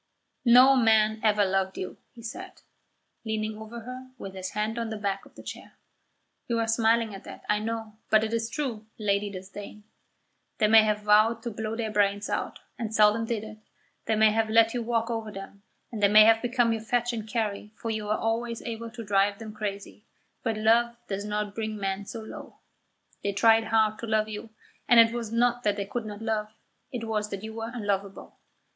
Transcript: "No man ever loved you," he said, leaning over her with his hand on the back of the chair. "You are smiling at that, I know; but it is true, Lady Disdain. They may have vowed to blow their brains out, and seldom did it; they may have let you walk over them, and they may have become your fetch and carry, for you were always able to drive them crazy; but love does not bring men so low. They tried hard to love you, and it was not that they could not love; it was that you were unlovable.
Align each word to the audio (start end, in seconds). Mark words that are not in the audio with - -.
"No 0.47 0.75
man 0.75 1.19
ever 1.23 1.45
loved 1.45 1.77
you," 1.77 1.95
he 2.11 2.23
said, 2.23 2.63
leaning 3.23 3.55
over 3.59 3.81
her 3.81 4.09
with 4.17 4.33
his 4.33 4.49
hand 4.53 4.79
on 4.79 4.89
the 4.89 4.97
back 4.97 5.27
of 5.27 5.35
the 5.35 5.43
chair. 5.43 5.73
"You 6.47 6.57
are 6.57 6.67
smiling 6.67 7.13
at 7.13 7.23
that, 7.25 7.45
I 7.47 7.59
know; 7.59 7.97
but 8.09 8.23
it 8.23 8.33
is 8.33 8.49
true, 8.49 8.87
Lady 8.97 9.29
Disdain. 9.29 9.83
They 10.57 10.65
may 10.67 10.81
have 10.85 11.01
vowed 11.03 11.43
to 11.43 11.51
blow 11.51 11.75
their 11.75 11.91
brains 11.91 12.31
out, 12.31 12.61
and 12.79 12.91
seldom 12.91 13.25
did 13.25 13.43
it; 13.43 13.59
they 14.05 14.15
may 14.15 14.31
have 14.31 14.49
let 14.49 14.73
you 14.73 14.81
walk 14.81 15.11
over 15.11 15.31
them, 15.31 15.61
and 15.91 16.01
they 16.01 16.07
may 16.07 16.23
have 16.23 16.41
become 16.41 16.73
your 16.73 16.81
fetch 16.81 17.13
and 17.13 17.27
carry, 17.27 17.71
for 17.75 17.91
you 17.91 18.05
were 18.05 18.17
always 18.17 18.63
able 18.63 18.89
to 18.89 19.05
drive 19.05 19.37
them 19.37 19.53
crazy; 19.53 20.03
but 20.41 20.57
love 20.57 20.95
does 21.09 21.25
not 21.25 21.53
bring 21.53 21.77
men 21.77 22.07
so 22.07 22.21
low. 22.21 22.55
They 23.21 23.33
tried 23.33 23.65
hard 23.65 23.99
to 23.99 24.07
love 24.07 24.27
you, 24.27 24.49
and 24.87 24.99
it 24.99 25.13
was 25.13 25.31
not 25.31 25.61
that 25.61 25.75
they 25.75 25.85
could 25.85 26.07
not 26.07 26.23
love; 26.23 26.49
it 26.91 27.03
was 27.03 27.29
that 27.29 27.43
you 27.43 27.53
were 27.53 27.69
unlovable. 27.71 28.39